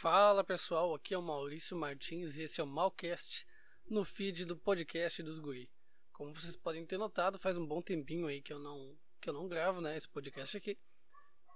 [0.00, 3.46] Fala pessoal, aqui é o Maurício Martins e esse é o Malcast
[3.86, 5.70] no feed do podcast dos Guri.
[6.10, 9.34] Como vocês podem ter notado, faz um bom tempinho aí que eu não que eu
[9.34, 10.78] não gravo, né, esse podcast aqui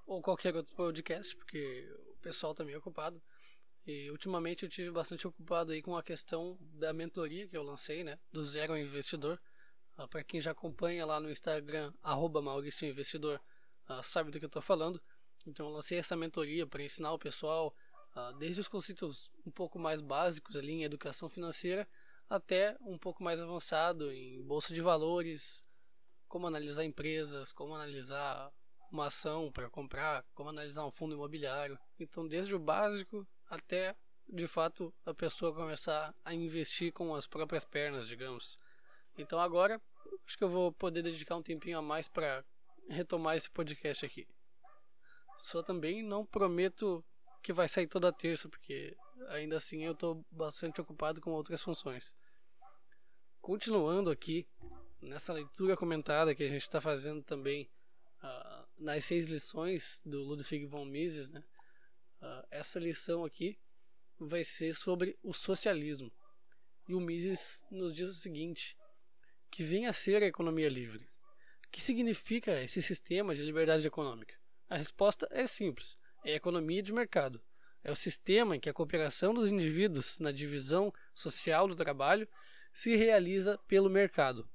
[0.07, 3.19] ou qualquer outro podcast, porque o pessoal tá meio ocupado.
[3.87, 8.04] E ultimamente eu tive bastante ocupado aí com a questão da mentoria que eu lancei,
[8.04, 9.40] né, do zero investidor.
[9.97, 13.40] Uh, Para quem já acompanha lá no Instagram @mauricioinvestidor,
[13.88, 15.01] uh, sabe do que eu tô falando.
[15.47, 17.74] Então eu lancei essa mentoria para ensinar o pessoal
[18.38, 21.88] desde os conceitos um pouco mais básicos ali em educação financeira
[22.28, 25.66] até um pouco mais avançado em bolsa de valores,
[26.28, 28.52] como analisar empresas, como analisar
[28.90, 31.78] uma ação para comprar, como analisar um fundo imobiliário.
[31.98, 33.95] Então, desde o básico até
[34.26, 38.59] de fato a pessoa começar a investir com as próprias pernas, digamos.
[39.18, 39.80] Então, agora
[40.26, 42.45] acho que eu vou poder dedicar um tempinho a mais para
[42.88, 44.26] retomar esse podcast aqui.
[45.38, 47.04] Só também não prometo
[47.44, 48.96] que vai sair toda terça, porque
[49.28, 52.16] ainda assim eu estou bastante ocupado com outras funções.
[53.38, 54.48] Continuando aqui,
[55.02, 57.70] nessa leitura comentada que a gente está fazendo também
[58.23, 61.45] uh, nas seis lições do Ludwig von Mises, né?
[62.23, 63.60] Uh, essa lição aqui
[64.19, 66.11] vai ser sobre o socialismo.
[66.89, 68.75] E o Mises nos diz o seguinte:
[69.51, 71.05] que vem a ser a economia livre.
[71.67, 74.34] O que significa esse sistema de liberdade econômica?
[74.67, 77.41] A resposta é simples é economia de mercado.
[77.83, 82.27] É o sistema em que a cooperação dos indivíduos na divisão social do trabalho
[82.72, 84.48] se realiza pelo mercado.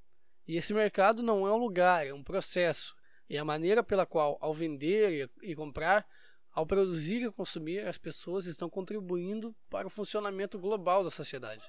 [0.48, 2.96] E esse mercado não é um lugar, é um processo.
[3.30, 6.06] É a maneira pela qual, ao vender e comprar,
[6.52, 11.64] ao produzir e consumir, as pessoas estão contribuindo para o funcionamento global da sociedade.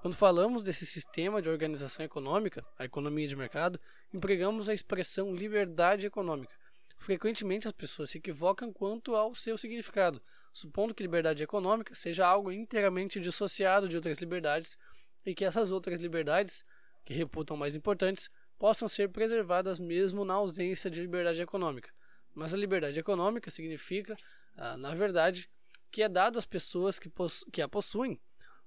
[0.00, 3.80] Quando falamos desse sistema de organização econômica, a economia de mercado,
[4.14, 6.54] empregamos a expressão liberdade econômica,
[7.02, 10.22] Frequentemente as pessoas se equivocam quanto ao seu significado,
[10.52, 14.78] supondo que liberdade econômica seja algo inteiramente dissociado de outras liberdades
[15.26, 16.64] e que essas outras liberdades,
[17.04, 21.90] que reputam mais importantes, possam ser preservadas mesmo na ausência de liberdade econômica.
[22.32, 24.16] Mas a liberdade econômica significa,
[24.56, 25.50] ah, na verdade,
[25.90, 27.10] que é dado às pessoas que,
[27.52, 28.20] que a possuem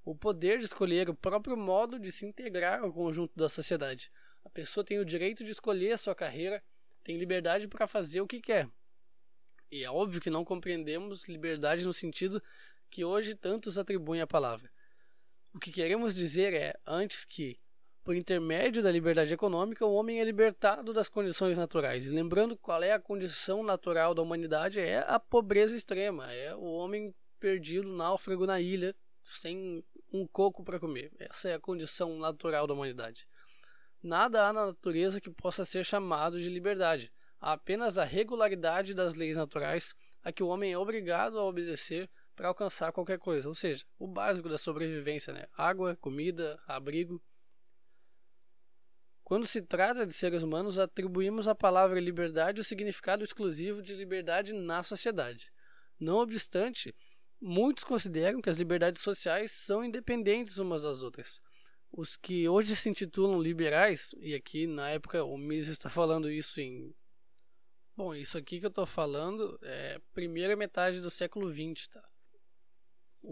[0.04, 4.12] o poder de escolher o próprio modo de se integrar ao conjunto da sociedade.
[4.44, 6.62] A pessoa tem o direito de escolher a sua carreira
[7.06, 8.68] tem liberdade para fazer o que quer.
[9.72, 12.42] E é óbvio que não compreendemos liberdade no sentido
[12.90, 14.72] que hoje tantos atribuem à palavra.
[15.54, 17.60] O que queremos dizer é, antes que,
[18.04, 22.08] por intermédio da liberdade econômica, o homem é libertado das condições naturais.
[22.08, 26.64] E lembrando qual é a condição natural da humanidade, é a pobreza extrema, é o
[26.64, 31.12] homem perdido, náufrago na ilha, sem um coco para comer.
[31.20, 33.28] Essa é a condição natural da humanidade.
[34.06, 37.12] Nada há na natureza que possa ser chamado de liberdade.
[37.42, 42.08] Há apenas a regularidade das leis naturais a que o homem é obrigado a obedecer
[42.36, 45.48] para alcançar qualquer coisa, ou seja, o básico da sobrevivência, né?
[45.58, 47.20] água, comida, abrigo.
[49.24, 54.54] Quando se trata de seres humanos, atribuímos à palavra liberdade o significado exclusivo de liberdade
[54.54, 55.52] na sociedade.
[56.00, 56.94] Não obstante,
[57.42, 61.42] muitos consideram que as liberdades sociais são independentes umas das outras
[61.98, 66.60] os que hoje se intitulam liberais, e aqui na época o Mises está falando isso
[66.60, 66.94] em.
[67.96, 72.04] Bom, isso aqui que eu estou falando é primeira metade do século XX, tá?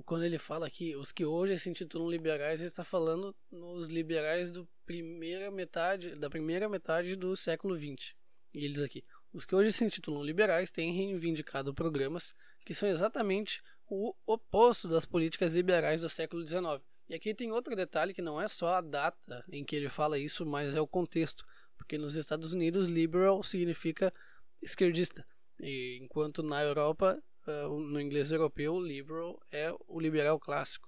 [0.05, 4.49] Quando ele fala aqui, os que hoje se intitulam liberais, ele está falando nos liberais
[4.49, 8.15] do primeira metade, da primeira metade do século XX.
[8.53, 9.03] E eles aqui,
[9.33, 12.33] os que hoje se intitulam liberais têm reivindicado programas
[12.65, 17.75] que são exatamente o oposto das políticas liberais do século XIX e aqui tem outro
[17.75, 20.87] detalhe que não é só a data em que ele fala isso, mas é o
[20.87, 21.45] contexto.
[21.77, 24.13] Porque nos Estados Unidos, liberal significa
[24.61, 25.25] esquerdista.
[25.59, 30.87] E enquanto na Europa, uh, no inglês europeu, liberal é o liberal clássico,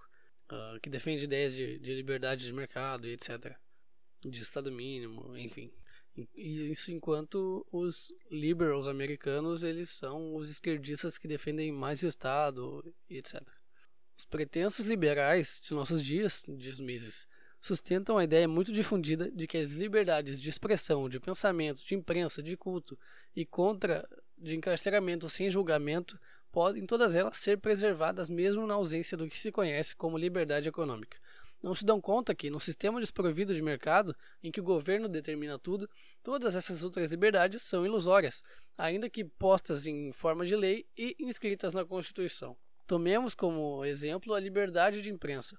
[0.51, 3.55] uh, que defende ideias de, de liberdade de mercado e etc.
[4.25, 5.71] De Estado mínimo, enfim.
[6.33, 12.95] E isso enquanto os liberals americanos, eles são os esquerdistas que defendem mais o Estado
[13.09, 13.43] e etc.
[14.17, 17.27] Os pretensos liberais de nossos dias, diz Mises,
[17.59, 22.41] sustentam a ideia muito difundida de que as liberdades de expressão, de pensamento, de imprensa,
[22.41, 22.97] de culto
[23.35, 24.07] e contra
[24.37, 26.19] de encarceramento sem julgamento
[26.51, 31.17] podem todas elas ser preservadas mesmo na ausência do que se conhece como liberdade econômica.
[31.61, 35.57] Não se dão conta que, num sistema desprovido de mercado, em que o governo determina
[35.57, 35.89] tudo,
[36.23, 38.43] todas essas outras liberdades são ilusórias,
[38.77, 42.55] ainda que postas em forma de lei e inscritas na Constituição.
[42.87, 45.57] Tomemos como exemplo a liberdade de imprensa.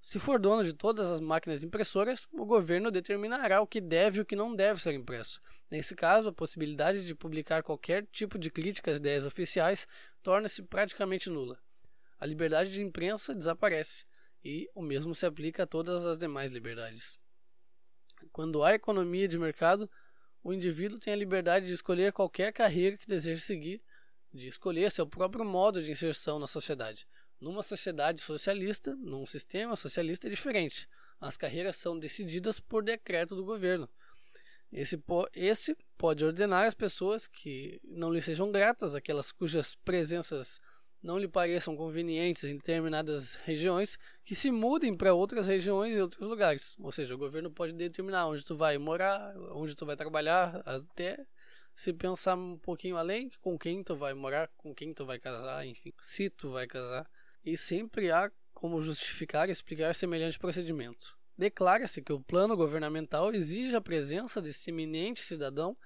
[0.00, 4.20] Se for dono de todas as máquinas impressoras, o governo determinará o que deve e
[4.20, 5.40] o que não deve ser impresso.
[5.70, 9.88] Nesse caso, a possibilidade de publicar qualquer tipo de crítica às ideias oficiais
[10.22, 11.58] torna-se praticamente nula.
[12.18, 14.04] a liberdade de imprensa desaparece
[14.44, 17.18] e o mesmo se aplica a todas as demais liberdades.
[18.32, 19.90] Quando há economia de mercado,
[20.42, 23.82] o indivíduo tem a liberdade de escolher qualquer carreira que deseja seguir,
[24.34, 27.06] de escolher seu próprio modo de inserção na sociedade.
[27.40, 30.88] Numa sociedade socialista, num sistema socialista é diferente.
[31.20, 33.88] As carreiras são decididas por decreto do governo.
[34.72, 35.00] Esse,
[35.32, 40.60] esse pode ordenar as pessoas que não lhe sejam gratas, aquelas cujas presenças
[41.00, 46.26] não lhe pareçam convenientes em determinadas regiões, que se mudem para outras regiões e outros
[46.26, 46.76] lugares.
[46.80, 51.24] Ou seja, o governo pode determinar onde tu vai morar, onde tu vai trabalhar, até
[51.74, 55.66] se pensar um pouquinho além, com quem tu vai morar, com quem tu vai casar,
[55.66, 57.08] enfim, se tu vai casar.
[57.44, 61.16] E sempre há como justificar e explicar semelhante procedimento.
[61.36, 65.76] Declara-se que o plano governamental exige a presença desse eminente cidadão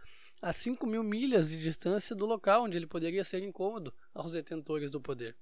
[0.41, 4.91] a 5 mil milhas de distância do local onde ele poderia ser incômodo aos detentores
[4.91, 5.37] do poder.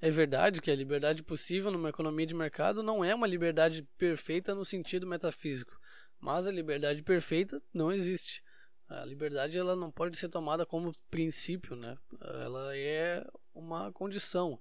[0.00, 4.54] É verdade que a liberdade possível numa economia de mercado não é uma liberdade perfeita
[4.54, 5.78] no sentido metafísico,
[6.18, 8.42] mas a liberdade perfeita não existe.
[8.90, 11.96] A liberdade ela não pode ser tomada como princípio, né?
[12.20, 14.58] Ela é uma condição.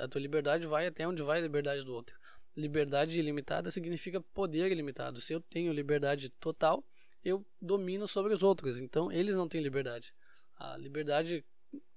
[0.00, 2.18] A tua liberdade vai até onde vai a liberdade do outro.
[2.56, 5.20] Liberdade ilimitada significa poder ilimitado.
[5.20, 6.82] Se eu tenho liberdade total,
[7.22, 8.80] eu domino sobre os outros.
[8.80, 10.14] Então, eles não têm liberdade.
[10.56, 11.44] A liberdade,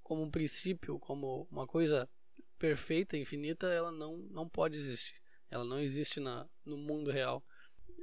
[0.03, 2.09] como um princípio, como uma coisa
[2.57, 5.15] perfeita, infinita, ela não, não pode existir.
[5.49, 7.41] Ela não existe na, no mundo real.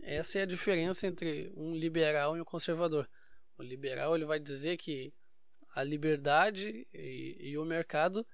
[0.02, 3.06] Essa é a diferença entre um liberal e um conservador.
[3.58, 5.12] O liberal ele vai dizer que
[5.75, 8.26] a liberdade e, e o mercado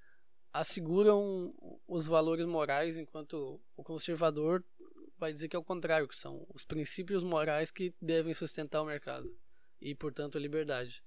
[0.53, 1.55] asseguram
[1.89, 4.63] os valores morais, enquanto o conservador
[5.19, 8.87] vai dizer que é o contrário, que são os princípios morais que devem sustentar o
[8.87, 9.35] mercado
[9.81, 11.03] e, portanto, a liberdade.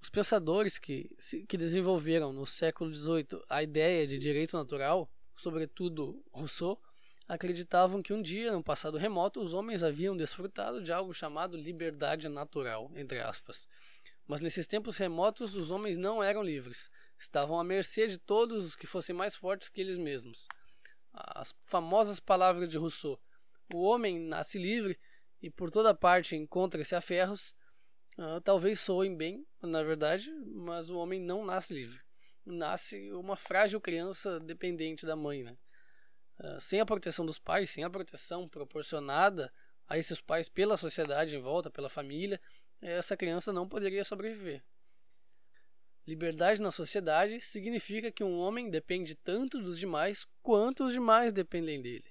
[0.00, 1.10] Os pensadores que,
[1.48, 6.80] que desenvolveram no século XVIII a ideia de direito natural, sobretudo Rousseau,
[7.28, 12.28] acreditavam que um dia, no passado remoto, os homens haviam desfrutado de algo chamado liberdade
[12.28, 13.68] natural, entre aspas.
[14.26, 18.76] Mas nesses tempos remotos, os homens não eram livres, estavam à mercê de todos os
[18.76, 20.48] que fossem mais fortes que eles mesmos.
[21.12, 23.20] As famosas palavras de Rousseau:
[23.72, 24.98] o homem nasce livre
[25.40, 27.54] e por toda parte encontra-se a ferros,
[28.18, 32.00] uh, talvez soem bem, na verdade, mas o homem não nasce livre.
[32.44, 35.42] Nasce uma frágil criança dependente da mãe.
[35.42, 35.56] Né?
[36.38, 39.52] Uh, sem a proteção dos pais, sem a proteção proporcionada
[39.88, 42.40] a esses pais pela sociedade em volta, pela família,
[42.80, 44.62] essa criança não poderia sobreviver.
[46.06, 51.82] Liberdade na sociedade significa que um homem depende tanto dos demais quanto os demais dependem
[51.82, 52.04] dele.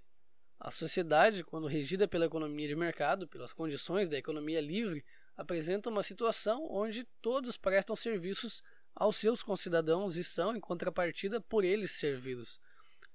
[0.60, 5.06] A sociedade, quando regida pela economia de mercado, pelas condições da economia livre,
[5.38, 8.64] apresenta uma situação onde todos prestam serviços
[8.94, 12.60] aos seus concidadãos e são, em contrapartida, por eles servidos.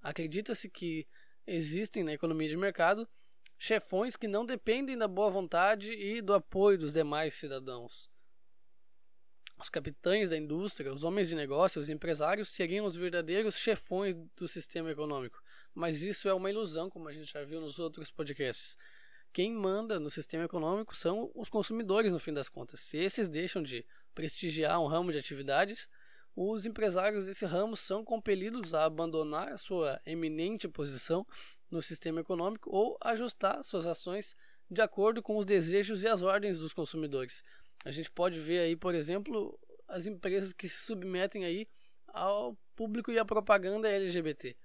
[0.02, 1.06] Acredita-se que
[1.46, 3.08] existem na economia de mercado
[3.58, 8.10] chefões que não dependem da boa vontade e do apoio dos demais cidadãos.
[9.58, 14.48] Os capitães da indústria, os homens de negócio, os empresários seriam os verdadeiros chefões do
[14.48, 15.42] sistema econômico
[15.74, 18.76] mas isso é uma ilusão, como a gente já viu nos outros podcasts.
[19.32, 22.80] Quem manda no sistema econômico são os consumidores, no fim das contas.
[22.80, 25.88] Se esses deixam de prestigiar um ramo de atividades,
[26.34, 31.26] os empresários desse ramo são compelidos a abandonar a sua eminente posição
[31.70, 34.36] no sistema econômico ou ajustar suas ações
[34.70, 37.42] de acordo com os desejos e as ordens dos consumidores.
[37.84, 39.58] A gente pode ver aí, por exemplo,
[39.88, 41.68] as empresas que se submetem aí
[42.08, 44.56] ao público e à propaganda LGBT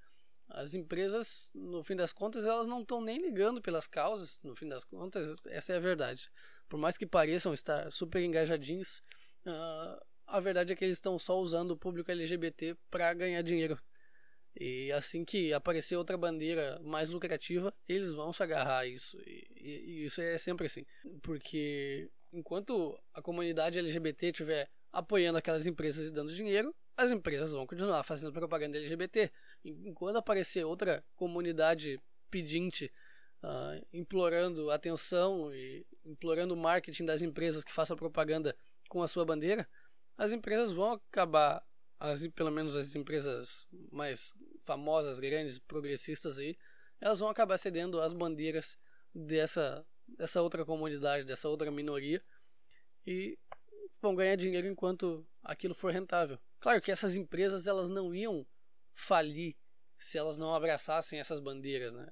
[0.50, 4.67] as empresas, no fim das contas, elas não estão nem ligando pelas causas, no fim
[4.67, 6.29] das contas, essa é a verdade.
[6.69, 9.01] Por mais que pareçam estar super engajadinhos,
[9.45, 13.79] uh, a verdade é que eles estão só usando o público LGBT para ganhar dinheiro.
[14.58, 19.17] E assim que aparecer outra bandeira mais lucrativa, eles vão se agarrar a isso.
[19.25, 20.86] E, e, e isso é sempre assim.
[21.22, 27.67] Porque enquanto a comunidade LGBT estiver apoiando aquelas empresas e dando dinheiro, as empresas vão
[27.67, 29.29] continuar fazendo propaganda LGBT.
[29.65, 32.00] Enquanto aparecer outra comunidade
[32.32, 32.91] pedinte
[33.44, 38.55] uh, implorando atenção e implorando o marketing das empresas que façam propaganda
[38.88, 39.67] com a sua bandeira,
[40.17, 41.63] as empresas vão acabar,
[42.00, 46.57] as, pelo menos as empresas mais famosas, grandes, progressistas aí,
[47.00, 48.77] elas vão acabar cedendo as bandeiras
[49.13, 52.24] dessa, dessa outra comunidade, dessa outra minoria
[53.05, 53.38] e
[54.01, 56.39] vão ganhar dinheiro enquanto aquilo for rentável.
[56.60, 58.45] Claro que essas empresas elas não iam
[58.93, 59.55] falir
[59.98, 62.12] se elas não abraçassem essas bandeiras, né?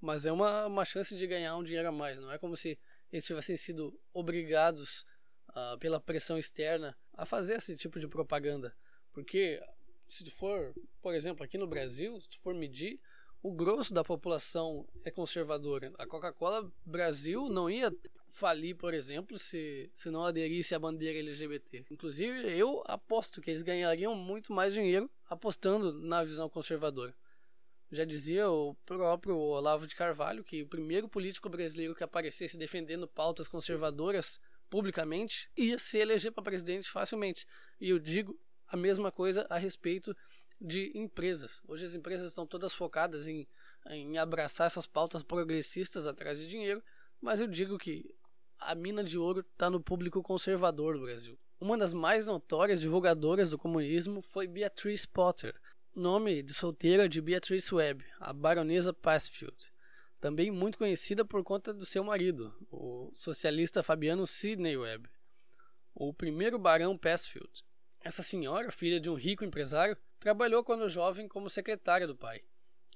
[0.00, 2.18] Mas é uma, uma chance de ganhar um dinheiro a mais.
[2.18, 2.78] Não é como se
[3.12, 5.04] eles tivessem sido obrigados
[5.50, 8.74] uh, pela pressão externa a fazer esse tipo de propaganda.
[9.12, 9.60] Porque
[10.08, 13.00] se tu for, por exemplo, aqui no Brasil, se tu for medir,
[13.42, 15.92] o grosso da população é conservadora.
[15.98, 17.90] A Coca-Cola Brasil não ia
[18.28, 21.86] falir, por exemplo, se, se não aderisse à bandeira LGBT.
[21.90, 27.14] Inclusive, eu aposto que eles ganhariam muito mais dinheiro apostando na visão conservadora.
[27.90, 33.08] Já dizia o próprio Olavo de Carvalho que o primeiro político brasileiro que aparecesse defendendo
[33.08, 37.46] pautas conservadoras publicamente ia se eleger para presidente facilmente.
[37.80, 40.16] E eu digo a mesma coisa a respeito
[40.60, 41.60] de empresas.
[41.66, 43.46] Hoje as empresas estão todas focadas em,
[43.90, 46.82] em abraçar essas pautas progressistas atrás de dinheiro,
[47.20, 48.14] mas eu digo que
[48.58, 51.38] a mina de ouro está no público conservador do Brasil.
[51.58, 55.54] Uma das mais notórias divulgadoras do comunismo foi Beatrice Potter,
[55.94, 59.56] nome de solteira de Beatrice Webb, a baronesa Passfield,
[60.20, 65.08] também muito conhecida por conta do seu marido, o socialista Fabiano Sidney Webb,
[65.94, 67.64] o primeiro barão Passfield.
[68.02, 72.42] Essa senhora, filha de um rico empresário, trabalhou quando jovem como secretária do pai.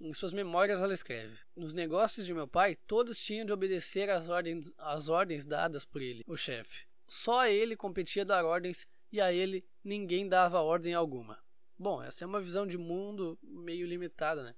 [0.00, 4.28] Em suas memórias ela escreve: Nos negócios de meu pai, todos tinham de obedecer às
[4.28, 6.86] ordens, às ordens dadas por ele, o chefe.
[7.06, 11.38] Só a ele competia dar ordens e a ele ninguém dava ordem alguma.
[11.78, 14.54] Bom, essa é uma visão de mundo meio limitada, né?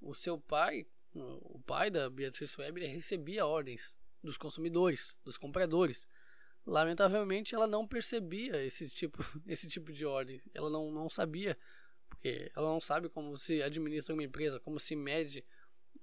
[0.00, 6.06] O seu pai, o pai da Beatrice Webb, recebia ordens dos consumidores, dos compradores.
[6.66, 10.40] Lamentavelmente, ela não percebia esse tipo, esse tipo de ordem.
[10.54, 11.56] Ela não, não sabia,
[12.08, 15.44] porque ela não sabe como se administra uma empresa, como se mede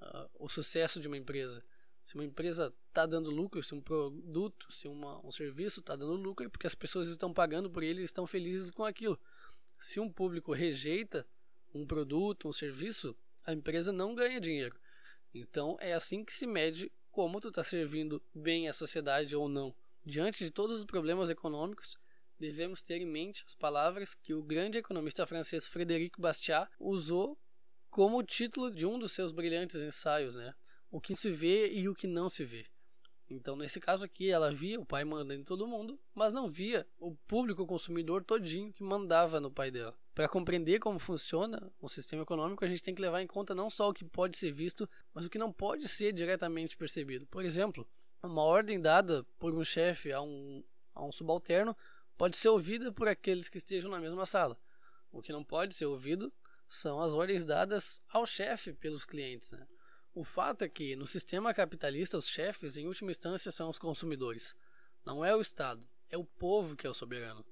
[0.02, 1.64] uh, o sucesso de uma empresa.
[2.04, 6.14] Se uma empresa está dando lucro, se um produto, se uma, um serviço está dando
[6.14, 9.20] lucro, é porque as pessoas estão pagando por ele e estão felizes com aquilo.
[9.80, 11.28] Se um público rejeita
[11.74, 14.76] um produto, um serviço, a empresa não ganha dinheiro.
[15.36, 19.76] Então é assim que se mede como tu está servindo bem à sociedade ou não.
[20.06, 21.98] Diante de todos os problemas econômicos,
[22.40, 27.38] devemos ter em mente as palavras que o grande economista francês Frédéric Bastiat usou
[27.90, 30.54] como título de um dos seus brilhantes ensaios, né?
[30.90, 32.66] O que se vê e o que não se vê.
[33.30, 36.88] Então, nesse caso aqui, ela via o pai mandando em todo mundo, mas não via
[37.00, 39.98] o público consumidor todinho que mandava no pai dela.
[40.14, 43.70] Para compreender como funciona o sistema econômico, a gente tem que levar em conta não
[43.70, 47.26] só o que pode ser visto, mas o que não pode ser diretamente percebido.
[47.28, 47.88] Por exemplo,
[48.22, 50.64] uma ordem dada por um chefe a um,
[50.94, 51.76] a um subalterno
[52.18, 54.58] pode ser ouvida por aqueles que estejam na mesma sala.
[55.12, 56.32] O que não pode ser ouvido
[56.70, 59.52] são as ordens dadas ao chefe pelos clientes.
[59.52, 59.68] Né?
[60.16, 64.56] O fato é que, no sistema capitalista, os chefes, em última instância, são os consumidores.
[65.06, 67.46] Não é o Estado, é o povo que é o soberano.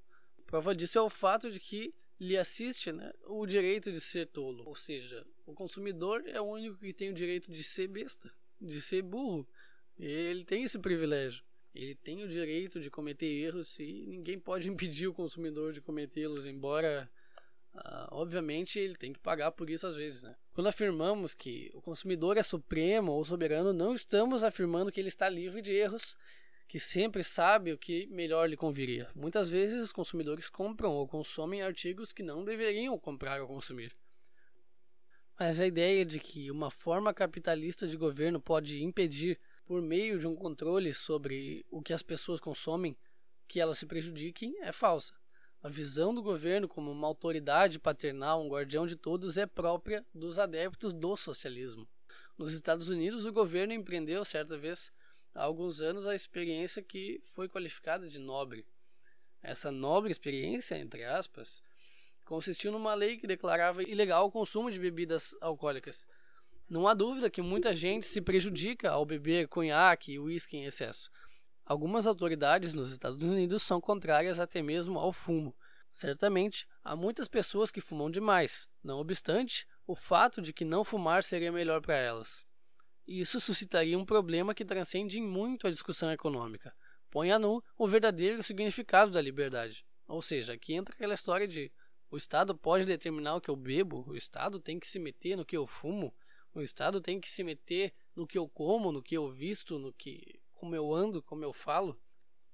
[0.46, 4.64] Prova disso é o fato de que lhe assiste né, o direito de ser tolo.
[4.66, 8.80] Ou seja, o consumidor é o único que tem o direito de ser besta, de
[8.80, 9.46] ser burro.
[9.98, 11.44] Ele tem esse privilégio.
[11.74, 16.46] Ele tem o direito de cometer erros e ninguém pode impedir o consumidor de cometê-los,
[16.46, 17.10] embora
[17.74, 20.22] Uh, obviamente ele tem que pagar por isso às vezes.
[20.22, 20.34] Né?
[20.54, 25.28] Quando afirmamos que o consumidor é supremo ou soberano, não estamos afirmando que ele está
[25.28, 26.16] livre de erros,
[26.68, 29.10] que sempre sabe o que melhor lhe conviria.
[29.16, 33.96] Muitas vezes os consumidores compram ou consomem artigos que não deveriam comprar ou consumir.
[35.36, 40.28] Mas a ideia de que uma forma capitalista de governo pode impedir, por meio de
[40.28, 42.96] um controle sobre o que as pessoas consomem,
[43.48, 45.14] que elas se prejudiquem é falsa.
[45.64, 50.38] A visão do governo como uma autoridade paternal, um guardião de todos, é própria dos
[50.38, 51.88] adeptos do socialismo.
[52.36, 54.92] Nos Estados Unidos, o governo empreendeu, certa vez,
[55.34, 58.66] há alguns anos, a experiência que foi qualificada de nobre.
[59.42, 61.62] Essa nobre experiência, entre aspas,
[62.26, 66.06] consistiu numa lei que declarava ilegal o consumo de bebidas alcoólicas.
[66.68, 71.10] Não há dúvida que muita gente se prejudica ao beber conhaque e uísque em excesso.
[71.66, 75.56] Algumas autoridades nos Estados Unidos são contrárias até mesmo ao fumo.
[75.90, 81.22] Certamente, há muitas pessoas que fumam demais, não obstante, o fato de que não fumar
[81.22, 82.44] seria melhor para elas.
[83.06, 86.74] Isso suscitaria um problema que transcende muito a discussão econômica.
[87.10, 89.86] Põe a nu o verdadeiro significado da liberdade.
[90.06, 91.70] Ou seja, aqui entra aquela história de
[92.10, 95.44] o Estado pode determinar o que eu bebo, o Estado tem que se meter no
[95.44, 96.14] que eu fumo,
[96.54, 99.92] o Estado tem que se meter no que eu como, no que eu visto, no
[99.92, 102.00] que como eu ando, como eu falo,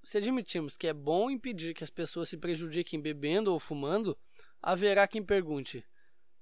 [0.02, 4.18] se admitirmos que é bom impedir que as pessoas se prejudiquem bebendo ou fumando,
[4.60, 5.86] haverá quem pergunte: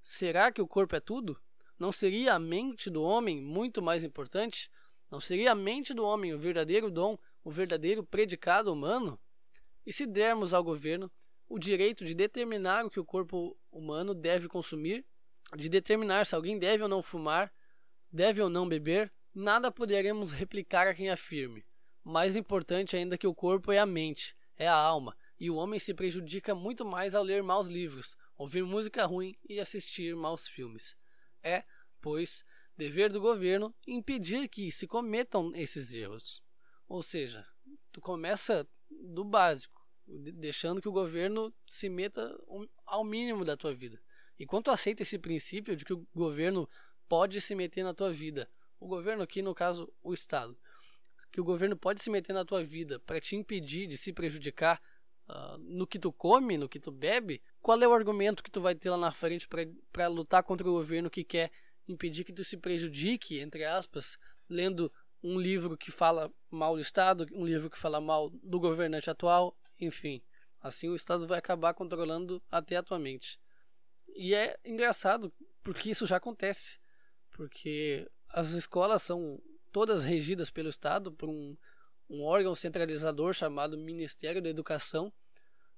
[0.01, 1.39] será que o corpo é tudo?
[1.77, 4.67] Não seria a mente do homem muito mais importante?
[5.11, 9.19] Não seria a mente do homem o verdadeiro dom, o verdadeiro predicado humano?
[9.85, 11.11] E se dermos ao governo
[11.47, 15.05] o direito de determinar o que o corpo humano deve consumir,
[15.55, 17.53] de determinar se alguém deve ou não fumar,
[18.11, 21.65] deve ou não beber, nada poderemos replicar a quem afirme.
[22.03, 25.79] Mais importante ainda que o corpo é a mente, é a alma, e o homem
[25.79, 30.95] se prejudica muito mais ao ler maus livros, ouvir música ruim e assistir maus filmes.
[31.41, 31.63] É,
[32.01, 32.43] pois,
[32.75, 36.43] dever do governo impedir que se cometam esses erros.
[36.87, 37.45] Ou seja,
[37.91, 42.37] tu começa do básico, deixando que o governo se meta
[42.85, 44.01] ao mínimo da tua vida.
[44.37, 46.67] E quando tu aceita esse princípio de que o governo
[47.07, 50.57] pode se meter na tua vida, o governo aqui no caso o Estado,
[51.31, 54.81] que o governo pode se meter na tua vida para te impedir de se prejudicar
[55.27, 58.61] uh, no que tu come, no que tu bebe, qual é o argumento que tu
[58.61, 59.47] vai ter lá na frente
[59.91, 61.51] para lutar contra o governo que quer
[61.87, 64.17] impedir que tu se prejudique, entre aspas,
[64.47, 69.09] lendo um livro que fala mal do Estado, um livro que fala mal do governante
[69.09, 70.21] atual, enfim.
[70.61, 73.39] Assim o Estado vai acabar controlando até a tua mente.
[74.15, 75.33] E é engraçado
[75.63, 76.77] porque isso já acontece.
[77.31, 81.55] Porque as escolas são todas regidas pelo Estado por um,
[82.09, 85.11] um órgão centralizador chamado Ministério da Educação.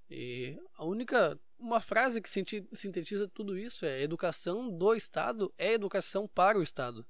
[0.09, 6.27] E a única uma frase que sintetiza tudo isso é educação do Estado é educação
[6.27, 7.05] para o Estado.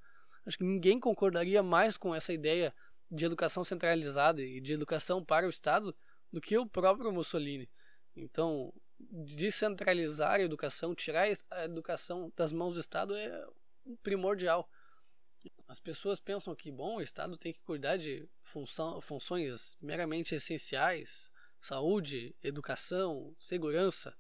[0.45, 2.73] Acho que ninguém concordaria mais com essa ideia
[3.09, 5.95] de educação centralizada e de educação para o Estado
[6.31, 7.69] do que o próprio Mussolini.
[8.15, 13.45] Então, descentralizar a educação, tirar a educação das mãos do Estado é
[14.03, 14.69] primordial.
[15.67, 21.31] As pessoas pensam que, bom, o Estado tem que cuidar de função, funções meramente essenciais,
[21.61, 24.15] saúde, educação, segurança.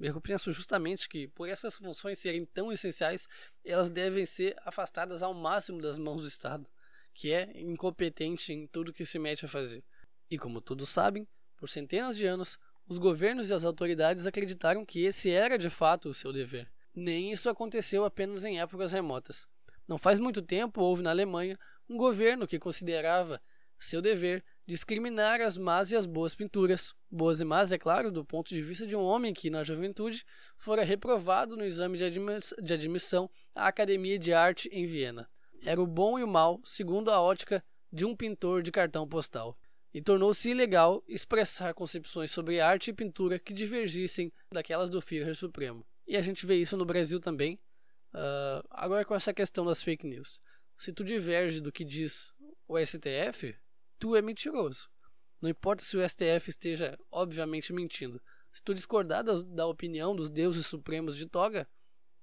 [0.00, 3.28] Eu penso justamente que, por essas funções serem tão essenciais,
[3.64, 6.66] elas devem ser afastadas ao máximo das mãos do Estado,
[7.12, 9.84] que é incompetente em tudo que se mete a fazer.
[10.30, 15.04] E como todos sabem, por centenas de anos, os governos e as autoridades acreditaram que
[15.04, 16.70] esse era de fato o seu dever.
[16.94, 19.46] Nem isso aconteceu apenas em épocas remotas.
[19.88, 23.40] Não faz muito tempo houve na Alemanha um governo que considerava
[23.78, 26.94] seu dever discriminar as más e as boas pinturas.
[27.10, 30.24] Boas e más, é claro, do ponto de vista de um homem que, na juventude,
[30.58, 35.26] fora reprovado no exame de, admiss de admissão à Academia de Arte em Viena.
[35.64, 39.56] Era o bom e o mal, segundo a ótica de um pintor de cartão postal.
[39.94, 45.86] E tornou-se ilegal expressar concepções sobre arte e pintura que divergissem daquelas do Führer Supremo.
[46.06, 47.58] E a gente vê isso no Brasil também.
[48.14, 50.40] Uh, agora com essa questão das fake news.
[50.76, 52.34] Se tu diverge do que diz
[52.66, 53.56] o STF,
[53.98, 54.88] tu é mentiroso.
[55.40, 58.20] Não importa se o STF esteja, obviamente, mentindo.
[58.50, 61.68] Se tu discordar da, da opinião dos deuses supremos de toga,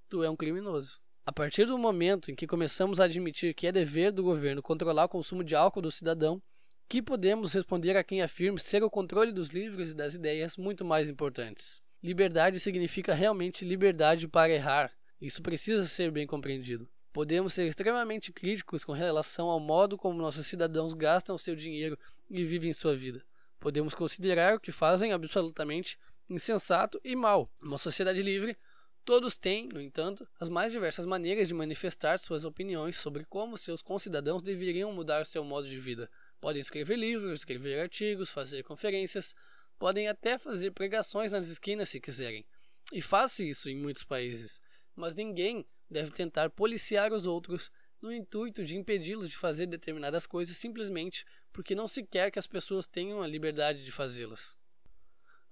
[0.10, 1.00] tu é um criminoso.
[1.26, 5.06] A partir do momento em que começamos a admitir que é dever do governo controlar
[5.06, 6.42] o consumo de álcool do cidadão,
[6.88, 10.86] que podemos responder a quem afirma ser o controle dos livros e das ideias muito
[10.86, 11.82] mais importantes.
[12.04, 14.92] Liberdade significa realmente liberdade para errar.
[15.22, 16.88] Isso precisa ser bem compreendido.
[17.14, 21.98] Podemos ser extremamente críticos com relação ao modo como nossos cidadãos gastam seu dinheiro
[22.30, 23.24] e vivem sua vida.
[23.60, 25.98] Podemos considerar o que fazem absolutamente
[26.30, 27.50] insensato e mal.
[27.62, 28.58] Uma sociedade livre,
[29.06, 33.82] todos têm, no entanto, as mais diversas maneiras de manifestar suas opiniões sobre como seus
[33.82, 36.10] concidadãos deveriam mudar seu modo de vida.
[36.42, 39.34] Podem escrever livros, escrever artigos, fazer conferências,
[39.80, 42.46] podem até fazer pregações nas esquinas se quiserem.
[42.92, 44.62] E faz isso em muitos países.
[44.96, 50.56] Mas ninguém deve tentar policiar os outros no intuito de impedi-los de fazer determinadas coisas
[50.58, 54.58] simplesmente porque não se quer que as pessoas tenham a liberdade de fazê-las.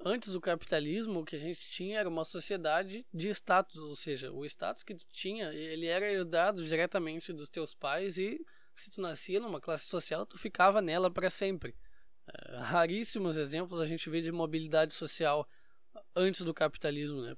[0.06, 4.32] Antes do capitalismo, o que a gente tinha era uma sociedade de status, ou seja,
[4.32, 9.00] o status que tu tinha, ele era herdado diretamente dos teus pais e se tu
[9.00, 11.74] nascia numa classe social, tu ficava nela para sempre.
[12.28, 15.48] É, raríssimos exemplos a gente vê de mobilidade social
[16.16, 17.38] antes do capitalismo, né?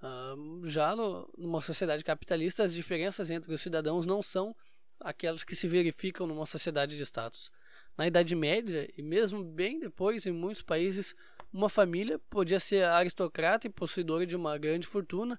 [0.00, 4.54] Uh, já no, numa sociedade capitalista, as diferenças entre os cidadãos não são
[5.00, 7.50] aquelas que se verificam numa sociedade de status.
[7.96, 11.14] Na Idade Média, e mesmo bem depois, em muitos países,
[11.52, 15.38] uma família podia ser aristocrata e possuidora de uma grande fortuna,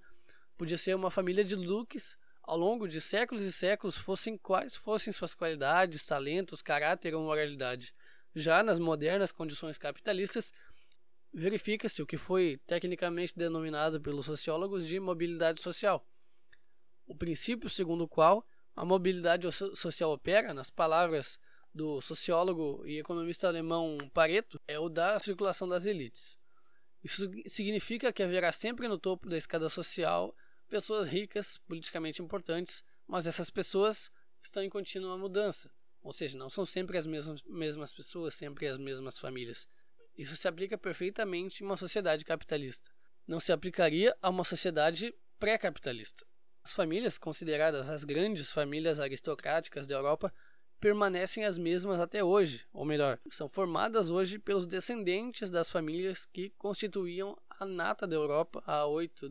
[0.57, 5.13] podia ser uma família de duques, ao longo de séculos e séculos, fossem quais fossem
[5.13, 7.93] suas qualidades, talentos, caráter ou moralidade.
[8.35, 10.51] Já nas modernas condições capitalistas,
[11.33, 16.05] verifica-se o que foi tecnicamente denominado pelos sociólogos de mobilidade social.
[17.05, 21.39] O princípio segundo o qual a mobilidade social opera, nas palavras
[21.73, 26.39] do sociólogo e economista alemão Pareto, é o da circulação das elites.
[27.03, 30.35] Isso significa que haverá sempre no topo da escada social
[30.67, 34.11] pessoas ricas, politicamente importantes, mas essas pessoas
[34.41, 35.71] estão em contínua mudança.
[36.01, 39.67] Ou seja, não são sempre as mesmas, mesmas pessoas, sempre as mesmas famílias.
[40.19, 42.89] Isso se aplica perfeitamente em uma sociedade capitalista.
[43.25, 46.25] Não se aplicaria a uma sociedade pré-capitalista.
[46.61, 50.33] As famílias consideradas as grandes famílias aristocráticas da Europa
[50.77, 56.49] permanecem as mesmas até hoje, ou melhor, são formadas hoje pelos descendentes das famílias que
[56.57, 59.29] constituíam a nata da Europa há oito,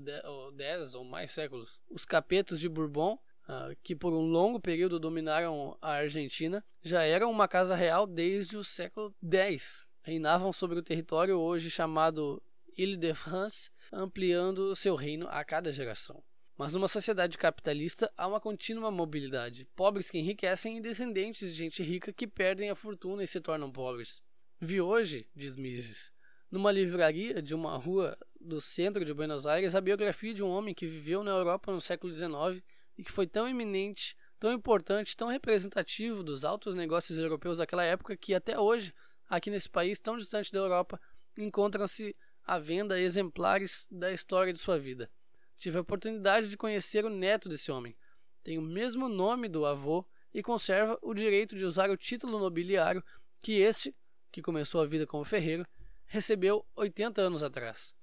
[0.55, 1.83] dez ou mais séculos.
[1.91, 7.31] Os capetos de Bourbon, ah, que por um longo período dominaram a Argentina, já eram
[7.31, 9.87] uma casa real desde o século X.
[10.03, 12.43] Reinavam sobre o território hoje chamado
[12.77, 16.23] Ile-de-France, ampliando seu reino a cada geração.
[16.57, 19.65] Mas numa sociedade capitalista há uma contínua mobilidade.
[19.77, 23.71] Pobres que enriquecem e descendentes de gente rica que perdem a fortuna e se tornam
[23.71, 24.23] pobres.
[24.61, 26.13] Vi hoje, diz Mises,
[26.51, 30.75] numa livraria de uma rua do centro de Buenos Aires a biografia de um homem
[30.75, 32.63] que viveu na Europa no século XIX
[32.97, 38.17] e que foi tão eminente, tão importante, tão representativo dos altos negócios europeus daquela época
[38.17, 38.93] que até hoje,
[39.29, 41.01] aqui nesse país tão distante da Europa,
[41.37, 45.11] encontram-se à venda exemplares da história de sua vida.
[45.57, 47.97] Tive a oportunidade de conhecer o neto desse homem.
[48.43, 53.05] Tem o mesmo nome do avô e conserva o direito de usar o título nobiliário
[53.41, 53.95] que este,
[54.31, 55.67] que começou a vida como ferreiro,
[56.07, 57.95] recebeu 80 anos atrás.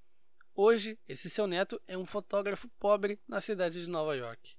[0.53, 4.55] Hoje, esse seu neto é um fotógrafo pobre na cidade de Nova York.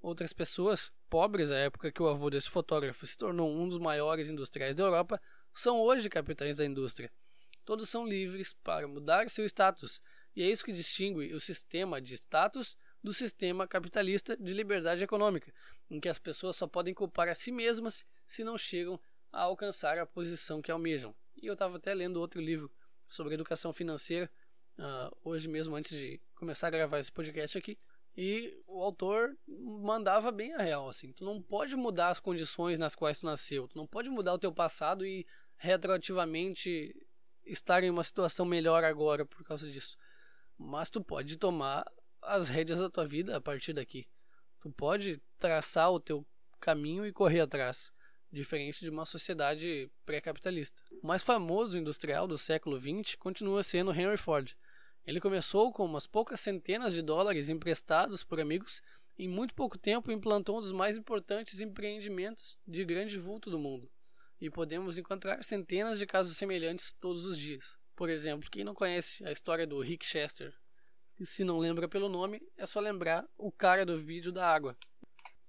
[0.00, 4.28] Outras pessoas, pobres à época que o avô desse fotógrafo se tornou um dos maiores
[4.30, 5.20] industriais da Europa,
[5.56, 7.10] são hoje capitães da indústria.
[7.64, 10.00] Todos são livres para mudar seu status
[10.36, 15.52] e é isso que distingue o sistema de status do sistema capitalista de liberdade econômica,
[15.90, 19.00] em que as pessoas só podem culpar a si mesmas se não chegam
[19.32, 21.14] a alcançar a posição que almejam.
[21.40, 22.70] E eu estava até lendo outro livro
[23.08, 24.30] sobre educação financeira,
[24.78, 27.78] uh, hoje mesmo, antes de começar a gravar esse podcast aqui.
[28.14, 31.12] E o autor mandava bem a real, assim.
[31.12, 33.68] Tu não pode mudar as condições nas quais tu nasceu.
[33.68, 36.94] Tu não pode mudar o teu passado e retroativamente
[37.44, 39.96] estar em uma situação melhor agora por causa disso.
[40.58, 41.84] Mas tu pode tomar
[42.22, 44.06] as rédeas da tua vida a partir daqui.
[44.60, 46.26] Tu pode traçar o teu
[46.60, 47.92] caminho e correr atrás,
[48.32, 50.82] diferente de uma sociedade pré-capitalista.
[51.02, 54.56] O mais famoso industrial do século XX continua sendo Henry Ford.
[55.06, 58.82] Ele começou com umas poucas centenas de dólares emprestados por amigos
[59.16, 63.58] e em muito pouco tempo implantou um dos mais importantes empreendimentos de grande vulto do
[63.58, 63.88] mundo.
[64.40, 67.76] E podemos encontrar centenas de casos semelhantes todos os dias.
[67.94, 70.54] Por exemplo, quem não conhece a história do Rick Chester,
[71.18, 74.76] e se não lembra pelo nome, é só lembrar o cara do vídeo da água.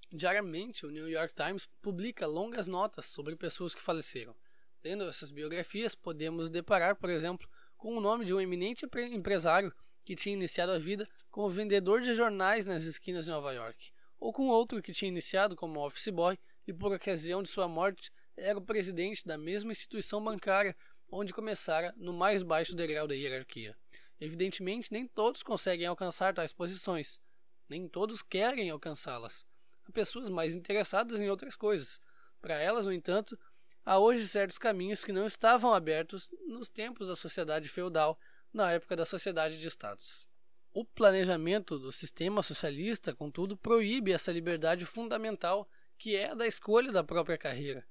[0.10, 4.34] Diariamente, o New York Times publica longas notas sobre pessoas que faleceram.
[4.82, 9.74] Lendo essas biografias, podemos deparar, por exemplo, com o nome de um eminente empresário
[10.06, 14.32] que tinha iniciado a vida como vendedor de jornais nas esquinas de Nova York, ou
[14.32, 18.58] com outro que tinha iniciado como office boy e, por ocasião de sua morte, era
[18.58, 20.76] o presidente da mesma instituição bancária
[21.10, 23.76] onde começara no mais baixo degrau da hierarquia.
[24.20, 27.20] Evidentemente, nem todos conseguem alcançar tais posições,
[27.68, 29.46] nem todos querem alcançá-las.
[29.88, 32.00] Há pessoas mais interessadas em outras coisas.
[32.42, 33.38] Para elas, no entanto,
[33.84, 38.20] há hoje certos caminhos que não estavam abertos nos tempos da sociedade feudal,
[38.54, 40.28] na época da sociedade de estados.
[40.74, 46.92] O planejamento do sistema socialista, contudo, proíbe essa liberdade fundamental que é a da escolha
[46.92, 47.86] da própria carreira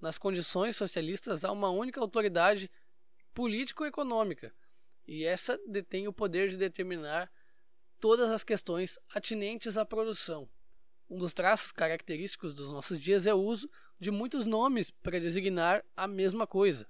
[0.00, 2.70] nas condições socialistas há uma única autoridade
[3.34, 4.54] político-econômica,
[5.06, 7.30] e essa detém o poder de determinar
[7.98, 10.48] todas as questões atinentes à produção.
[11.08, 15.84] Um dos traços característicos dos nossos dias é o uso de muitos nomes para designar
[15.96, 16.86] a mesma coisa.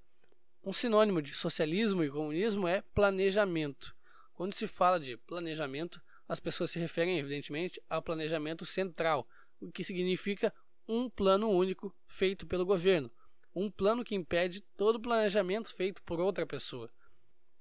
[0.62, 3.94] Um sinônimo de socialismo e comunismo é planejamento.
[4.34, 9.26] Quando se fala de planejamento, as pessoas se referem, evidentemente, ao planejamento central,
[9.60, 10.52] o que significa
[10.88, 13.10] um plano único feito pelo governo,
[13.54, 16.90] um plano que impede todo planejamento feito por outra pessoa.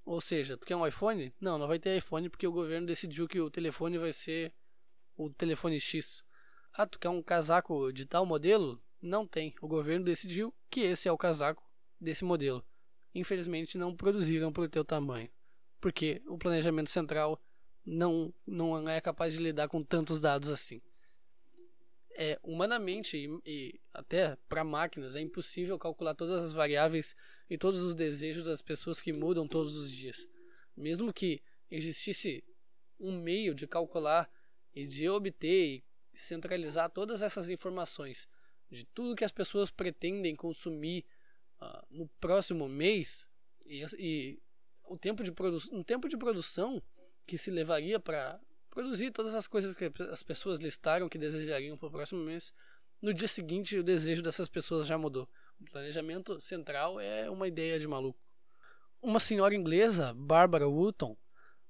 [0.05, 1.33] Ou seja, tu quer um iPhone?
[1.39, 4.53] Não, não vai ter iPhone porque o governo decidiu que o telefone vai ser
[5.17, 6.23] o telefone X.
[6.71, 8.81] Ah, tu quer um casaco de tal modelo?
[9.01, 9.53] Não tem.
[9.61, 11.61] O governo decidiu que esse é o casaco
[11.99, 12.65] desse modelo.
[13.13, 15.29] Infelizmente não produziram para o teu tamanho,
[15.81, 17.41] porque o planejamento central
[17.85, 20.81] não, não é capaz de lidar com tantos dados assim
[22.17, 27.15] é, humanamente e, e até para máquinas é impossível calcular todas as variáveis
[27.47, 30.27] e todos os desejos das pessoas que mudam todos os dias.
[30.75, 32.43] Mesmo que existisse
[32.99, 34.29] um meio de calcular
[34.73, 38.27] e de obter e centralizar todas essas informações
[38.69, 41.05] de tudo que as pessoas pretendem consumir
[41.61, 43.29] uh, no próximo mês
[43.65, 44.39] e, e
[44.83, 45.31] o tempo de
[45.71, 46.81] um tempo de produção
[47.27, 48.39] que se levaria para
[48.77, 52.53] produzir todas as coisas que as pessoas listaram que desejariam para o próximo mês.
[53.01, 55.27] No dia seguinte, o desejo dessas pessoas já mudou.
[55.59, 58.19] O planejamento central é uma ideia de maluco.
[59.01, 61.17] Uma senhora inglesa, Barbara Wootton,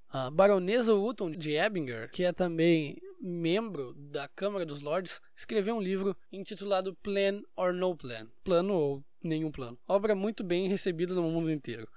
[0.10, 5.82] a baronesa Wootton de Ebinger, que é também membro da Câmara dos Lordes, escreveu um
[5.82, 9.80] livro intitulado Plan or No Plan Plano ou Nenhum Plano.
[9.88, 11.88] Obra muito bem recebida no mundo inteiro.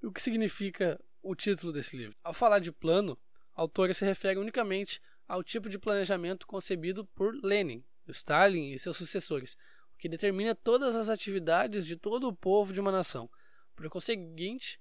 [0.00, 2.16] O que significa o título desse livro?
[2.22, 3.18] Ao falar de plano,
[3.60, 8.96] a autora se refere unicamente ao tipo de planejamento concebido por Lenin, Stalin e seus
[8.96, 9.54] sucessores,
[9.94, 13.28] o que determina todas as atividades de todo o povo de uma nação.
[13.76, 14.80] Por conseguinte,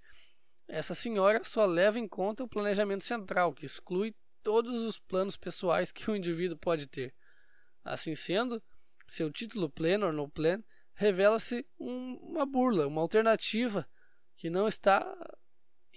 [0.66, 5.92] essa senhora só leva em conta o planejamento central, que exclui todos os planos pessoais
[5.92, 7.14] que o indivíduo pode ter.
[7.84, 8.64] Assim sendo,
[9.10, 10.64] seu título Plan or No Plan
[10.94, 13.86] revela-se um, uma burla, uma alternativa
[14.38, 15.06] que não está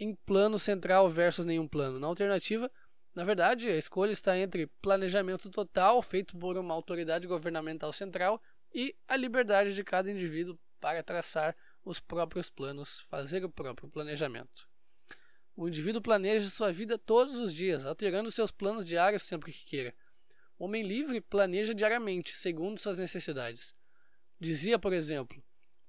[0.03, 2.01] em plano central versus nenhum plano.
[2.01, 2.71] Na alternativa,
[3.15, 8.43] na verdade, a escolha está entre planejamento total feito por uma autoridade governamental central
[8.75, 14.69] e a liberdade de cada indivíduo para traçar os próprios planos, fazer o próprio planejamento.
[15.55, 19.95] O indivíduo planeja sua vida todos os dias, alterando seus planos diários sempre que queira.
[20.59, 23.75] O homem livre planeja diariamente, segundo suas necessidades.
[24.41, 25.45] Dizia, por exemplo,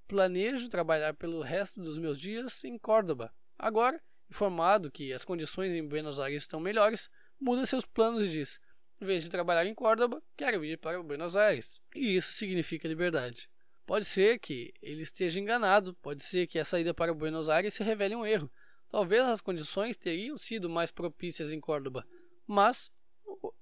[0.07, 3.33] planejo trabalhar pelo resto dos meus dias em Córdoba.
[3.57, 8.59] Agora, informado que as condições em Buenos Aires estão melhores, muda seus planos e diz:
[9.01, 11.81] em vez de trabalhar em Córdoba, quero ir para Buenos Aires.
[11.93, 13.49] E isso significa liberdade.
[13.85, 17.83] Pode ser que ele esteja enganado, pode ser que a saída para Buenos Aires se
[17.83, 18.49] revele um erro.
[18.87, 22.07] Talvez as condições teriam sido mais propícias em Córdoba,
[22.47, 22.91] mas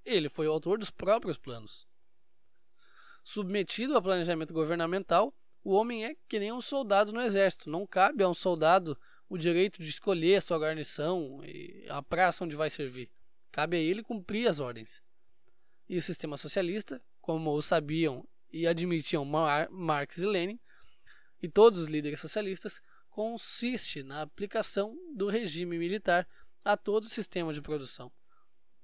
[0.04, 1.88] ele foi o autor dos próprios planos.
[3.24, 7.70] Submetido ao planejamento governamental, o homem é que nem um soldado no exército.
[7.70, 8.96] Não cabe a um soldado
[9.32, 13.10] o direito de escolher a sua guarnição e a praça onde vai servir.
[13.50, 15.02] Cabe a ele cumprir as ordens.
[15.88, 20.60] E o sistema socialista, como o sabiam e admitiam Marx e Lenin,
[21.40, 26.28] e todos os líderes socialistas, consiste na aplicação do regime militar
[26.62, 28.12] a todo o sistema de produção.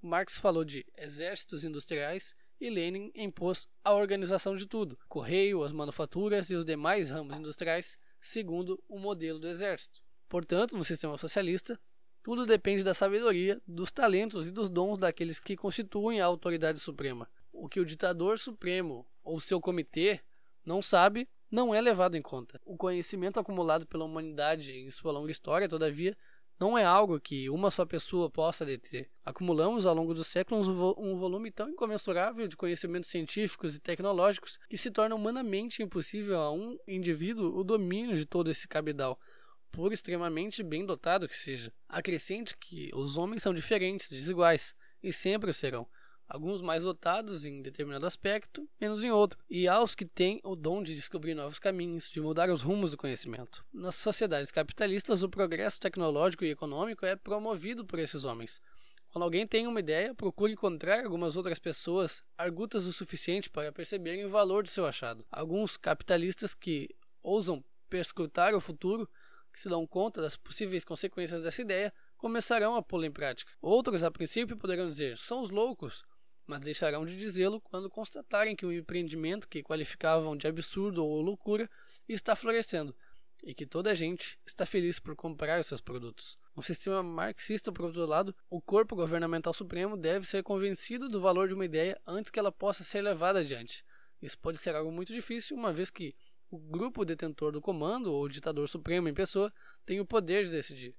[0.01, 6.49] Marx falou de exércitos industriais e Lenin impôs a organização de tudo, correio, as manufaturas
[6.49, 10.08] e os demais ramos industriais, segundo o modelo do exército.
[10.29, 11.79] Portanto, no sistema socialista,
[12.23, 17.29] tudo depende da sabedoria, dos talentos e dos dons daqueles que constituem a autoridade suprema.
[17.53, 20.21] O que o ditador supremo ou seu comitê
[20.65, 22.61] não sabe, não é levado em conta.
[22.65, 26.15] O conhecimento acumulado pela humanidade em sua longa história, todavia,
[26.61, 29.09] não é algo que uma só pessoa possa deter.
[29.25, 34.77] Acumulamos ao longo dos séculos um volume tão incomensurável de conhecimentos científicos e tecnológicos que
[34.77, 39.19] se torna humanamente impossível a um indivíduo o domínio de todo esse cabedal
[39.71, 41.73] por extremamente bem dotado que seja.
[41.89, 45.87] Acrescente que os homens são diferentes, desiguais, e sempre o serão.
[46.29, 50.55] Alguns mais dotados em determinado aspecto, menos em outro, e há os que têm o
[50.55, 53.65] dom de descobrir novos caminhos, de mudar os rumos do conhecimento.
[53.73, 58.61] Nas sociedades capitalistas, o progresso tecnológico e econômico é promovido por esses homens.
[59.11, 64.27] Quando alguém tem uma ideia, procure encontrar algumas outras pessoas argutas o suficiente para perceberem
[64.27, 65.25] o valor de seu achado.
[65.31, 69.09] Alguns capitalistas que ousam perscrutar o futuro
[69.59, 73.51] que se dão conta das possíveis consequências dessa ideia começarão a pô-la em prática.
[73.61, 76.05] Outros, a princípio, poderão dizer: são os loucos,
[76.47, 81.69] mas deixarão de dizê-lo quando constatarem que o empreendimento que qualificavam de absurdo ou loucura
[82.09, 82.95] está florescendo
[83.43, 86.39] e que toda a gente está feliz por comprar seus produtos.
[86.55, 91.49] No sistema marxista, por outro lado, o corpo governamental supremo deve ser convencido do valor
[91.49, 93.85] de uma ideia antes que ela possa ser levada adiante.
[94.23, 96.15] Isso pode ser algo muito difícil, uma vez que
[96.51, 99.53] o grupo detentor do comando, ou ditador supremo em pessoa,
[99.85, 100.95] tem o poder de decidir.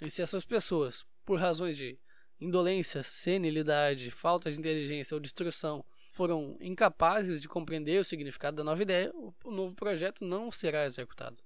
[0.00, 1.98] E se essas pessoas, por razões de
[2.40, 8.82] indolência, senilidade, falta de inteligência ou destruição, foram incapazes de compreender o significado da nova
[8.82, 9.12] ideia,
[9.44, 11.42] o novo projeto não será executado.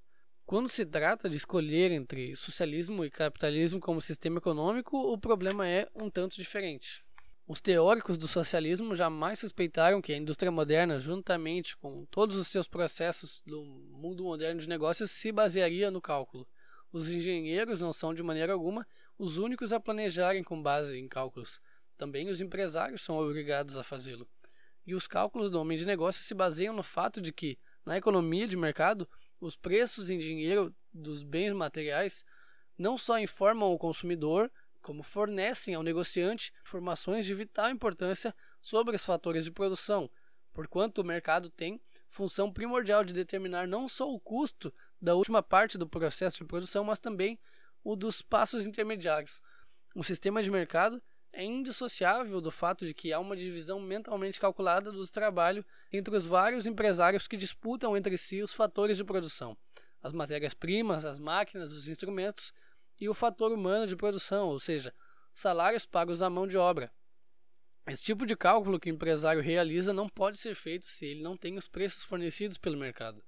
[0.47, 5.89] Quando se trata de escolher entre socialismo e capitalismo como sistema econômico, o problema é
[5.95, 7.03] um tanto diferente.
[7.47, 12.67] Os teóricos do socialismo jamais suspeitaram que a indústria moderna, juntamente com todos os seus
[12.67, 16.49] processos do mundo moderno de negócios, se basearia no cálculo.
[16.91, 18.87] Os engenheiros não são, de maneira alguma,
[19.19, 21.61] os únicos a planejarem com base em cálculos.
[21.99, 24.27] Também os empresários são obrigados a fazê-lo.
[24.87, 28.49] E os cálculos do homem de negócios se baseiam no fato de que, na economia
[28.49, 29.07] de mercado,
[29.39, 32.25] os preços em dinheiro dos bens materiais
[32.79, 34.51] não só informam o consumidor,
[34.85, 40.11] como fornecem ao negociante informações de vital importância sobre os fatores de produção,
[40.53, 45.79] porquanto o mercado tem função primordial de determinar não só o custo da última parte
[45.79, 47.41] do processo de produção, mas também
[47.83, 49.41] o dos passos intermediários.
[49.97, 54.93] Um sistema de mercado é indissociável do fato de que há uma divisão mentalmente calculada
[54.93, 59.57] do trabalho entre os vários empresários que disputam entre si os fatores de produção,
[60.03, 62.53] as matérias-primas, as máquinas, os instrumentos
[63.01, 64.95] e o fator humano de produção, ou seja,
[65.33, 66.93] salários pagos à mão de obra.
[67.87, 71.37] Esse tipo de cálculo que o empresário realiza não pode ser feito se ele não
[71.37, 73.23] tem os preços fornecidos pelo mercado.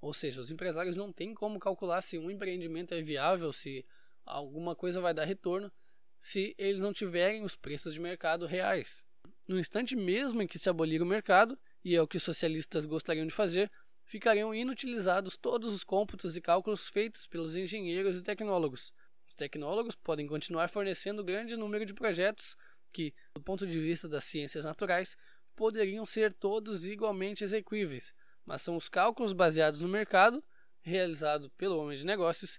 [0.00, 3.84] Ou seja, os empresários não têm como calcular se um empreendimento é viável, se
[4.24, 5.70] alguma coisa vai dar retorno,
[6.18, 9.04] se eles não tiverem os preços de mercado reais.
[9.46, 12.84] No instante mesmo em que se abolir o mercado, e é o que os socialistas
[12.84, 13.70] gostariam de fazer,
[14.04, 18.92] ficariam inutilizados todos os cômputos e cálculos feitos pelos engenheiros e tecnólogos.
[19.38, 22.56] Os tecnólogos podem continuar fornecendo grande número de projetos
[22.92, 25.16] que, do ponto de vista das ciências naturais,
[25.54, 28.12] poderiam ser todos igualmente execuíveis,
[28.44, 30.42] mas são os cálculos baseados no mercado,
[30.80, 32.58] realizado pelo homem de negócios,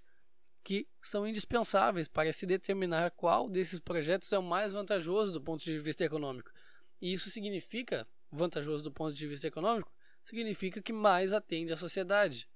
[0.64, 5.62] que são indispensáveis para se determinar qual desses projetos é o mais vantajoso do ponto
[5.62, 6.50] de vista econômico.
[7.02, 9.92] E isso significa, vantajoso do ponto de vista econômico,
[10.24, 12.48] significa que mais atende à sociedade.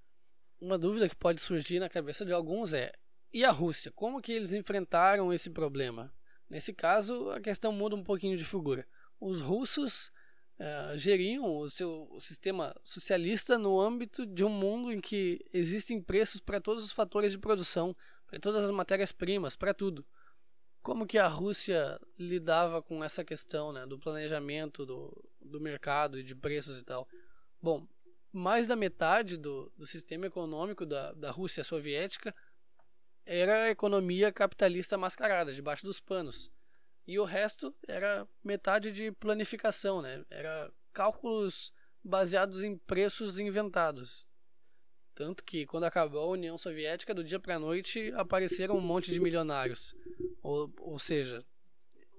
[0.62, 2.94] Uma dúvida que pode surgir na cabeça de alguns é:
[3.34, 3.92] e a Rússia?
[3.92, 6.14] Como que eles enfrentaram esse problema?
[6.50, 8.88] Nesse caso, a questão muda um pouquinho de figura.
[9.20, 10.12] Os russos
[10.60, 16.40] uh, geriam o seu sistema socialista no âmbito de um mundo em que existem preços
[16.40, 17.96] para todos os fatores de produção,
[18.28, 20.06] para todas as matérias-primas, para tudo.
[20.84, 26.24] Como que a Rússia lidava com essa questão né, do planejamento do, do mercado e
[26.24, 27.08] de preços e tal?
[27.62, 27.88] Bom,
[28.32, 32.36] mais da metade do, do sistema econômico da, da Rússia soviética
[33.26, 36.52] era a economia capitalista mascarada, debaixo dos panos.
[37.06, 40.24] E o resto era metade de planificação, né?
[40.30, 44.26] Era cálculos baseados em preços inventados.
[45.16, 49.12] Tanto que quando acabou a União Soviética, do dia para a noite apareceram um monte
[49.12, 49.96] de milionários.
[50.42, 51.46] Ou, ou seja,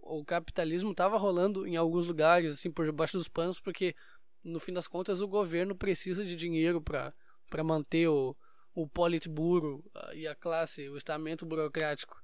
[0.01, 3.97] o capitalismo estava rolando em alguns lugares, assim, por debaixo dos panos, porque
[4.45, 8.37] no fim das contas, o governo precisa de dinheiro para manter o,
[8.75, 12.21] o Politburo e a classe, o estamento burocrático.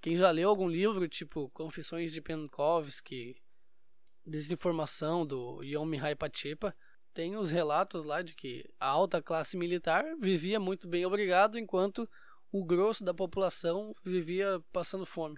[0.00, 3.36] Quem já leu algum livro, tipo Confissões de Penkovsky,
[4.24, 6.76] Desinformação do Yom Mihai Pachepa,
[7.14, 12.08] tem os relatos lá de que a alta classe militar vivia muito bem obrigado, enquanto
[12.52, 15.36] o grosso da população vivia passando fome.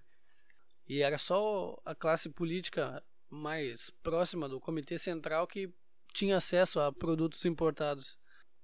[0.86, 5.72] E era só a classe política mais próxima do Comitê Central que
[6.12, 8.18] tinha acesso a produtos importados.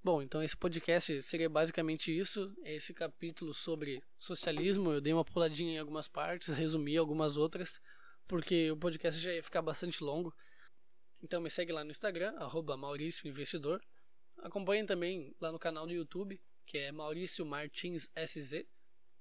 [0.07, 2.57] Bom, então esse podcast seria basicamente isso.
[2.63, 7.81] Esse capítulo sobre socialismo, eu dei uma puladinha em algumas partes, resumi algumas outras,
[8.29, 10.33] porque o podcast já ia ficar bastante longo.
[11.21, 13.83] Então me segue lá no Instagram, arroba Maurício Investidor.
[14.39, 18.65] Acompanhe também lá no canal do YouTube, que é Maurício Martins SZ.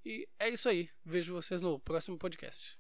[0.05, 0.87] E é isso aí.
[1.03, 2.77] Vejo vocês no próximo podcast.